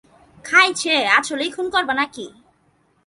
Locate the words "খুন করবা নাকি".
1.55-2.25